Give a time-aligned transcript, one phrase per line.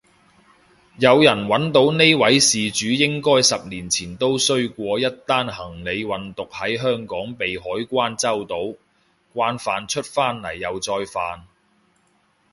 [0.97, 8.55] 有人搵到呢位事主應該十年前都衰過一單行李運毒喺香港被海關周到，
[9.35, 11.43] 慣犯出返嚟又再犯